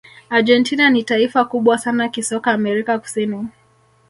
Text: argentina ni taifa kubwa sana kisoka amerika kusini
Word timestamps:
argentina 0.29 0.89
ni 0.89 1.03
taifa 1.03 1.45
kubwa 1.45 1.77
sana 1.77 2.09
kisoka 2.09 2.51
amerika 2.51 2.99
kusini 2.99 3.47